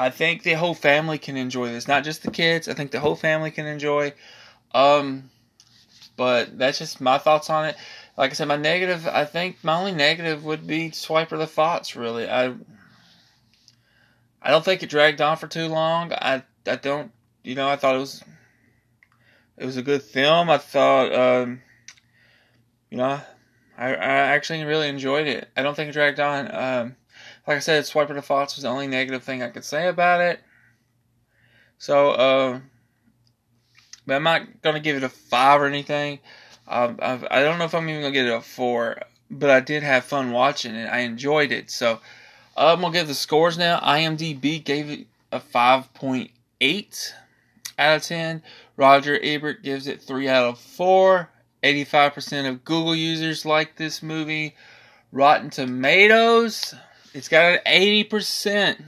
I 0.00 0.10
think 0.10 0.42
the 0.42 0.54
whole 0.54 0.74
family 0.74 1.18
can 1.18 1.36
enjoy 1.36 1.68
this, 1.68 1.86
not 1.86 2.02
just 2.02 2.24
the 2.24 2.30
kids. 2.32 2.68
I 2.68 2.74
think 2.74 2.90
the 2.90 3.00
whole 3.00 3.16
family 3.16 3.52
can 3.52 3.66
enjoy. 3.66 4.14
Um, 4.72 5.30
but 6.18 6.58
that's 6.58 6.78
just 6.78 7.00
my 7.00 7.16
thoughts 7.16 7.48
on 7.48 7.64
it. 7.64 7.76
Like 8.18 8.32
I 8.32 8.34
said, 8.34 8.48
my 8.48 8.56
negative. 8.56 9.06
I 9.06 9.24
think 9.24 9.56
my 9.62 9.78
only 9.78 9.92
negative 9.92 10.44
would 10.44 10.66
be 10.66 10.90
Swiper 10.90 11.38
the 11.38 11.46
Thoughts. 11.46 11.96
Really, 11.96 12.28
I. 12.28 12.52
I 14.42 14.50
don't 14.50 14.64
think 14.64 14.82
it 14.82 14.90
dragged 14.90 15.20
on 15.20 15.36
for 15.36 15.46
too 15.46 15.68
long. 15.68 16.12
I 16.12 16.42
I 16.66 16.76
don't. 16.76 17.12
You 17.44 17.54
know, 17.54 17.68
I 17.68 17.76
thought 17.76 17.94
it 17.94 18.00
was. 18.00 18.22
It 19.56 19.64
was 19.64 19.76
a 19.76 19.82
good 19.82 20.02
film. 20.02 20.50
I 20.50 20.58
thought. 20.58 21.14
Um, 21.14 21.62
you 22.90 22.98
know, 22.98 23.20
I 23.78 23.88
I 23.88 23.94
actually 23.94 24.64
really 24.64 24.88
enjoyed 24.88 25.28
it. 25.28 25.48
I 25.56 25.62
don't 25.62 25.76
think 25.76 25.88
it 25.88 25.92
dragged 25.92 26.20
on. 26.20 26.52
Um, 26.52 26.96
like 27.46 27.56
I 27.56 27.60
said, 27.60 27.84
Swiper 27.84 28.14
the 28.14 28.22
Thoughts 28.22 28.56
was 28.56 28.64
the 28.64 28.68
only 28.68 28.88
negative 28.88 29.22
thing 29.22 29.42
I 29.42 29.50
could 29.50 29.64
say 29.64 29.86
about 29.86 30.20
it. 30.20 30.40
So, 31.78 32.10
uh, 32.10 32.60
but 34.08 34.16
I'm 34.16 34.22
not 34.24 34.62
gonna 34.62 34.80
give 34.80 34.96
it 34.96 35.04
a 35.04 35.08
five 35.08 35.60
or 35.60 35.66
anything. 35.66 36.18
Um, 36.66 36.98
I've, 37.00 37.24
I 37.30 37.42
don't 37.42 37.58
know 37.58 37.66
if 37.66 37.74
I'm 37.74 37.88
even 37.88 38.02
gonna 38.02 38.12
give 38.12 38.26
it 38.26 38.34
a 38.34 38.40
four, 38.40 38.98
but 39.30 39.50
I 39.50 39.60
did 39.60 39.82
have 39.82 40.04
fun 40.04 40.32
watching 40.32 40.74
it. 40.74 40.86
I 40.86 41.00
enjoyed 41.00 41.52
it. 41.52 41.70
So, 41.70 42.00
I'm 42.56 42.80
gonna 42.80 42.92
give 42.92 43.06
the 43.06 43.14
scores 43.14 43.58
now. 43.58 43.78
IMDb 43.80 44.64
gave 44.64 44.90
it 44.90 45.06
a 45.30 45.38
5.8 45.38 47.12
out 47.78 47.96
of 47.96 48.02
10. 48.02 48.42
Roger 48.76 49.18
Ebert 49.22 49.62
gives 49.62 49.86
it 49.86 50.02
3 50.02 50.26
out 50.26 50.44
of 50.44 50.58
4. 50.58 51.28
85% 51.62 52.48
of 52.48 52.64
Google 52.64 52.96
users 52.96 53.44
like 53.44 53.76
this 53.76 54.02
movie. 54.02 54.54
Rotten 55.12 55.50
Tomatoes, 55.50 56.74
it's 57.12 57.28
got 57.28 57.54
an 57.54 57.60
80%. 57.66 58.82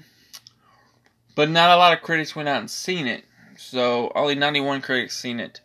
But 1.35 1.51
not 1.51 1.71
a 1.71 1.77
lot 1.77 1.93
of 1.93 2.03
critics 2.03 2.35
went 2.35 2.49
out 2.49 2.61
and 2.61 2.71
seen 2.71 3.07
it. 3.07 3.25
So 3.61 4.11
only 4.15 4.35
91 4.35 4.81
critics 4.81 5.19
seen 5.19 5.39
it. 5.39 5.61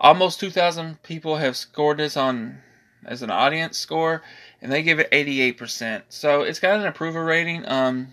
Almost 0.00 0.40
2,000 0.40 1.02
people 1.04 1.36
have 1.36 1.56
scored 1.56 1.98
this 1.98 2.16
on 2.16 2.58
as 3.04 3.22
an 3.22 3.30
audience 3.30 3.78
score, 3.78 4.22
and 4.60 4.72
they 4.72 4.82
give 4.82 4.98
it 4.98 5.10
88%. 5.12 6.02
So 6.08 6.42
it's 6.42 6.58
got 6.58 6.80
an 6.80 6.86
approval 6.86 7.22
rating. 7.22 7.66
Um, 7.68 8.08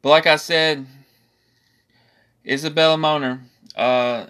but 0.00 0.08
like 0.08 0.26
I 0.26 0.36
said, 0.36 0.86
Isabella 2.46 2.96
Moner, 2.96 3.40
uh, 3.76 4.28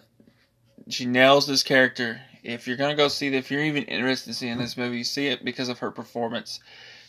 she 0.88 1.07
nails 1.07 1.47
this 1.47 1.62
character. 1.62 2.21
If 2.42 2.66
you're 2.66 2.76
gonna 2.76 2.97
go 2.97 3.07
see 3.07 3.28
it, 3.28 3.35
if 3.35 3.49
you're 3.50 3.62
even 3.62 3.85
interested 3.85 4.31
in 4.31 4.35
seeing 4.35 4.59
this 4.59 4.76
movie, 4.76 4.99
you 4.99 5.04
see 5.04 5.28
it 5.28 5.45
because 5.45 5.69
of 5.69 5.78
her 5.78 5.92
performance. 5.92 6.59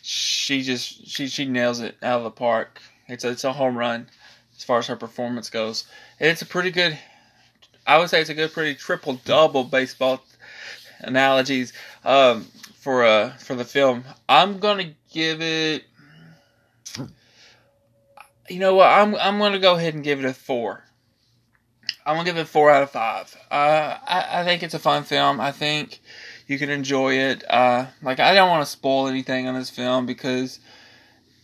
She 0.02 0.62
just 0.62 1.08
she 1.08 1.26
she 1.26 1.46
nails 1.46 1.80
it 1.80 1.96
out 2.00 2.18
of 2.18 2.24
the 2.24 2.30
park. 2.30 2.80
It's 3.08 3.24
a, 3.24 3.30
it's 3.30 3.44
a 3.44 3.52
home 3.52 3.76
run 3.76 4.06
as 4.64 4.66
far 4.66 4.78
as 4.78 4.86
her 4.86 4.96
performance 4.96 5.50
goes. 5.50 5.84
And 6.18 6.30
it's 6.30 6.40
a 6.40 6.46
pretty 6.46 6.70
good. 6.70 6.98
I 7.86 7.98
would 7.98 8.08
say 8.08 8.22
it's 8.22 8.30
a 8.30 8.34
good, 8.34 8.50
pretty 8.50 8.74
triple 8.74 9.20
double 9.26 9.62
baseball 9.62 10.24
analogies 11.00 11.74
um, 12.02 12.46
for 12.76 13.04
uh 13.04 13.36
for 13.36 13.54
the 13.54 13.66
film. 13.66 14.04
I'm 14.26 14.60
gonna 14.60 14.94
give 15.12 15.42
it. 15.42 15.84
You 18.48 18.58
know 18.58 18.74
what? 18.74 18.88
I'm 18.88 19.14
I'm 19.16 19.38
gonna 19.38 19.58
go 19.58 19.74
ahead 19.74 19.92
and 19.92 20.02
give 20.02 20.18
it 20.18 20.24
a 20.24 20.32
four. 20.32 20.82
I'm 22.06 22.16
gonna 22.16 22.24
give 22.24 22.38
it 22.38 22.48
four 22.48 22.70
out 22.70 22.82
of 22.82 22.90
five. 22.90 23.36
Uh, 23.50 23.98
I 24.06 24.40
I 24.40 24.44
think 24.44 24.62
it's 24.62 24.72
a 24.72 24.78
fun 24.78 25.04
film. 25.04 25.42
I 25.42 25.52
think 25.52 26.00
you 26.46 26.58
can 26.58 26.70
enjoy 26.70 27.18
it. 27.18 27.44
Uh, 27.50 27.88
like 28.00 28.18
I 28.18 28.32
don't 28.34 28.48
want 28.48 28.64
to 28.64 28.70
spoil 28.70 29.08
anything 29.08 29.46
on 29.46 29.54
this 29.56 29.68
film 29.68 30.06
because 30.06 30.58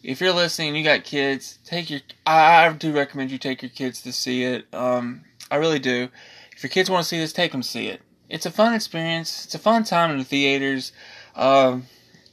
if 0.02 0.21
you're 0.21 0.33
listening, 0.33 0.75
you 0.76 0.85
got 0.85 1.04
kids. 1.04 1.59
Take 1.64 1.90
your. 1.90 2.00
I, 2.26 2.66
I 2.66 2.73
do 2.73 2.92
recommend 2.92 3.30
you 3.30 3.38
take 3.38 3.62
your 3.62 3.71
kids 3.71 4.02
to 4.02 4.12
see 4.12 4.45
it. 4.45 4.66
Um, 4.73 5.23
I 5.50 5.57
really 5.57 5.78
do. 5.78 6.09
If 6.57 6.62
your 6.62 6.71
kids 6.71 6.90
want 6.90 7.04
to 7.04 7.09
see 7.09 7.19
this, 7.19 7.33
take 7.33 7.52
them 7.52 7.62
see 7.62 7.88
it. 7.88 8.00
It's 8.28 8.47
a 8.47 8.50
fun 8.50 8.75
experience. 8.75 9.45
It's 9.45 9.54
a 9.54 9.59
fun 9.59 9.85
time 9.85 10.11
in 10.11 10.19
the 10.19 10.25
theaters. 10.25 10.92
Um, 11.35 11.87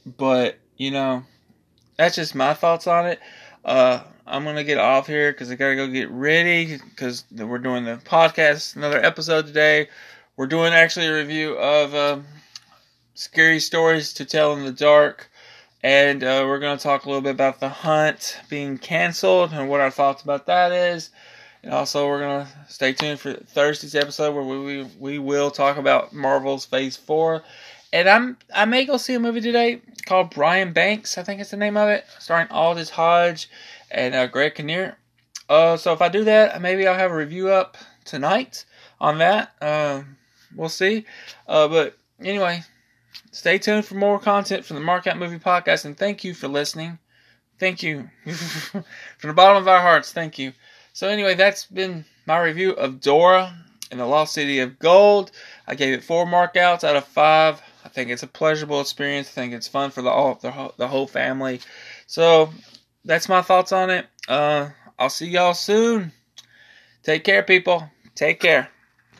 but 0.04 0.58
you 0.76 0.90
know, 0.90 1.24
that's 1.96 2.16
just 2.16 2.34
my 2.34 2.54
thoughts 2.54 2.86
on 2.86 3.06
it. 3.06 3.20
Uh, 3.64 4.02
I'm 4.26 4.44
gonna 4.44 4.64
get 4.64 4.78
off 4.78 5.06
here 5.06 5.32
because 5.32 5.50
I 5.50 5.54
gotta 5.54 5.76
go 5.76 5.88
get 5.88 6.10
ready 6.10 6.78
because 6.78 7.24
we're 7.30 7.58
doing 7.58 7.84
the 7.84 7.96
podcast, 7.96 8.76
another 8.76 9.02
episode 9.02 9.46
today. 9.46 9.88
We're 10.36 10.46
doing 10.46 10.72
actually 10.72 11.06
a 11.06 11.14
review 11.14 11.54
of 11.54 11.94
uh, 11.94 12.18
scary 13.14 13.58
stories 13.58 14.12
to 14.14 14.24
tell 14.24 14.52
in 14.52 14.64
the 14.64 14.72
dark, 14.72 15.27
and 15.82 16.24
uh, 16.24 16.44
we're 16.46 16.58
gonna 16.58 16.78
talk 16.78 17.04
a 17.04 17.08
little 17.08 17.22
bit 17.22 17.30
about 17.30 17.60
the 17.60 17.68
hunt 17.68 18.38
being 18.48 18.78
canceled 18.78 19.52
and 19.52 19.68
what 19.68 19.80
our 19.80 19.90
thoughts 19.90 20.22
about 20.22 20.46
that 20.46 20.72
is. 20.72 21.10
And 21.62 21.72
also, 21.72 22.08
we're 22.08 22.20
gonna 22.20 22.48
stay 22.68 22.92
tuned 22.92 23.20
for 23.20 23.34
Thursday's 23.34 23.94
episode 23.94 24.34
where 24.34 24.44
we 24.44 24.82
we, 24.82 24.84
we 24.98 25.18
will 25.18 25.50
talk 25.50 25.76
about 25.76 26.12
Marvel's 26.12 26.64
Phase 26.64 26.96
Four. 26.96 27.42
And 27.92 28.08
I'm 28.08 28.36
I 28.54 28.64
may 28.64 28.84
go 28.84 28.96
see 28.96 29.14
a 29.14 29.20
movie 29.20 29.40
today 29.40 29.80
called 30.06 30.30
Brian 30.30 30.72
Banks. 30.72 31.18
I 31.18 31.22
think 31.22 31.40
it's 31.40 31.50
the 31.50 31.56
name 31.56 31.76
of 31.76 31.88
it, 31.88 32.04
starring 32.18 32.48
Aldis 32.50 32.90
Hodge 32.90 33.48
and 33.90 34.14
uh, 34.14 34.26
Greg 34.26 34.54
Kinnear. 34.54 34.96
Uh, 35.48 35.76
so 35.76 35.92
if 35.92 36.02
I 36.02 36.08
do 36.08 36.24
that, 36.24 36.60
maybe 36.60 36.86
I'll 36.86 36.98
have 36.98 37.10
a 37.10 37.16
review 37.16 37.50
up 37.50 37.76
tonight 38.04 38.64
on 39.00 39.18
that. 39.18 39.52
Uh, 39.60 40.02
we'll 40.54 40.68
see. 40.68 41.06
Uh, 41.46 41.68
but 41.68 41.96
anyway, 42.20 42.62
stay 43.30 43.58
tuned 43.58 43.84
for 43.84 43.94
more 43.94 44.18
content 44.18 44.64
from 44.64 44.76
the 44.76 44.82
Markout 44.82 45.18
Movie 45.18 45.38
Podcast, 45.38 45.84
and 45.84 45.96
thank 45.96 46.24
you 46.24 46.34
for 46.34 46.48
listening. 46.48 46.98
Thank 47.58 47.82
you 47.82 48.08
from 48.26 48.84
the 49.22 49.32
bottom 49.32 49.56
of 49.56 49.68
our 49.68 49.80
hearts. 49.80 50.12
Thank 50.12 50.38
you. 50.38 50.52
So 50.92 51.08
anyway, 51.08 51.34
that's 51.34 51.66
been 51.66 52.04
my 52.26 52.38
review 52.40 52.72
of 52.72 53.00
Dora 53.00 53.54
and 53.90 54.00
the 54.00 54.06
Lost 54.06 54.34
City 54.34 54.60
of 54.60 54.78
Gold. 54.78 55.30
I 55.66 55.74
gave 55.74 55.94
it 55.94 56.04
four 56.04 56.26
markouts 56.26 56.84
out 56.84 56.96
of 56.96 57.04
five. 57.04 57.60
I 57.84 57.88
think 57.88 58.10
it's 58.10 58.22
a 58.22 58.28
pleasurable 58.28 58.80
experience. 58.80 59.28
I 59.28 59.32
think 59.32 59.54
it's 59.54 59.68
fun 59.68 59.90
for 59.90 60.02
the 60.02 60.10
all 60.10 60.34
the 60.34 60.50
whole, 60.50 60.74
the 60.76 60.88
whole 60.88 61.06
family. 61.06 61.60
So 62.06 62.50
that's 63.04 63.28
my 63.28 63.42
thoughts 63.42 63.72
on 63.72 63.90
it. 63.90 64.06
Uh, 64.28 64.70
I'll 64.98 65.10
see 65.10 65.28
y'all 65.28 65.54
soon. 65.54 66.12
Take 67.02 67.24
care, 67.24 67.42
people. 67.42 67.88
Take 68.14 68.40
care. 68.40 68.68